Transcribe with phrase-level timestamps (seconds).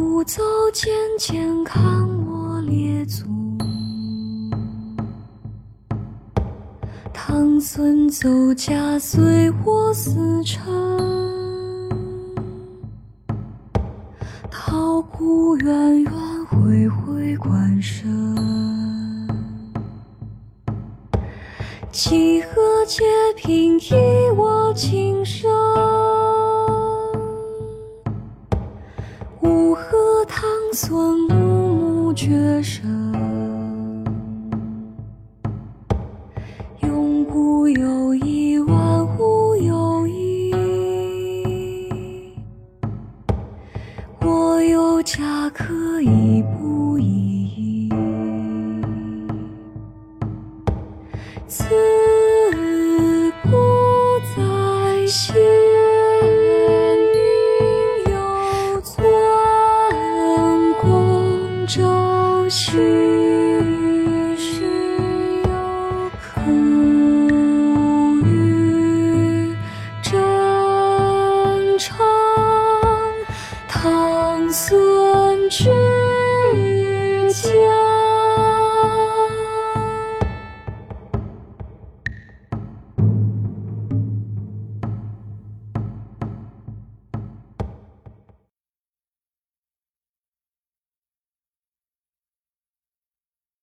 [0.00, 0.42] 不走
[0.72, 1.84] 渐渐看
[2.26, 3.26] 我列祖。
[7.12, 10.64] 唐孙走家随我司乘，
[14.50, 16.12] 桃谷远远
[16.46, 18.08] 回回关声。
[21.92, 23.04] 几何皆
[23.36, 23.92] 凭一
[24.34, 25.50] 我今生，
[29.42, 29.98] 吾贺
[30.32, 32.88] 唐孙暮暮绝声
[36.82, 37.24] 永
[38.60, 39.56] 万物
[44.20, 46.00] 我有家可
[46.54, 46.96] 不
[61.72, 62.80] 找寻
[64.36, 64.66] 昔日
[66.48, 69.54] 忧郁
[70.02, 70.18] 真
[71.78, 71.96] 诚
[73.68, 75.70] 唐孙惧